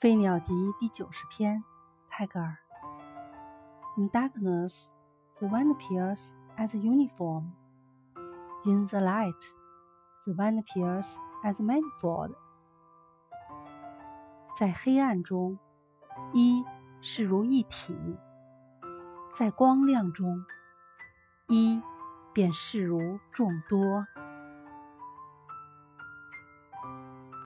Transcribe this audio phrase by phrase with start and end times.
[0.00, 1.64] 飞鸟集第九十篇，
[2.08, 2.56] 泰戈尔。
[3.96, 4.90] In darkness,
[5.40, 7.50] the one appears as uniform.
[8.64, 9.34] In the light,
[10.24, 12.36] the one appears as manifold.
[14.56, 15.58] 在黑暗中，
[16.32, 16.64] 一
[17.00, 17.96] 是如一体；
[19.34, 20.44] 在光亮中，
[21.48, 21.82] 一
[22.32, 24.06] 便视如众多。